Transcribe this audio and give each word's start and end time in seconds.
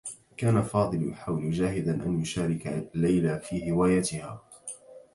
كان 0.37 0.61
فاضل 0.63 1.09
يحاول 1.09 1.51
جاهدا 1.51 2.05
أن 2.05 2.21
يشارك 2.21 2.91
ليلى 2.95 3.39
في 3.39 3.71
هواياتها. 3.71 4.43